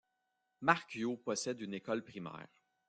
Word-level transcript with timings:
Markio 0.63 1.15
possède 1.17 1.59
une 1.61 1.75
école 1.75 2.03
primaire. 2.03 2.47